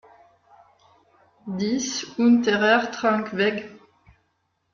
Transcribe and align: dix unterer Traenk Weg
dix 1.57 2.03
unterer 2.17 2.89
Traenk 2.91 3.37
Weg 3.37 3.69